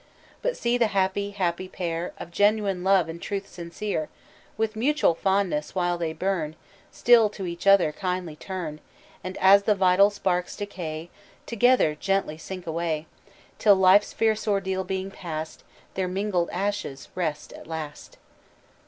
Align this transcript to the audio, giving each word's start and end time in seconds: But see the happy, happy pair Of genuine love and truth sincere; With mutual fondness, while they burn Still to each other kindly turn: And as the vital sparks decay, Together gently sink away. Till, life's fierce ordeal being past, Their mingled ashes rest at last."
But 0.41 0.57
see 0.57 0.79
the 0.79 0.87
happy, 0.97 1.29
happy 1.29 1.67
pair 1.67 2.11
Of 2.17 2.31
genuine 2.31 2.83
love 2.83 3.07
and 3.07 3.21
truth 3.21 3.47
sincere; 3.47 4.09
With 4.57 4.75
mutual 4.75 5.13
fondness, 5.13 5.75
while 5.75 5.99
they 5.99 6.11
burn 6.11 6.55
Still 6.91 7.29
to 7.29 7.45
each 7.45 7.67
other 7.67 7.91
kindly 7.91 8.35
turn: 8.35 8.79
And 9.23 9.37
as 9.37 9.61
the 9.61 9.75
vital 9.75 10.09
sparks 10.09 10.55
decay, 10.55 11.11
Together 11.45 11.93
gently 11.93 12.39
sink 12.39 12.65
away. 12.65 13.05
Till, 13.59 13.75
life's 13.75 14.11
fierce 14.11 14.47
ordeal 14.47 14.83
being 14.83 15.11
past, 15.11 15.63
Their 15.93 16.07
mingled 16.07 16.49
ashes 16.51 17.09
rest 17.13 17.53
at 17.53 17.67
last." 17.67 18.17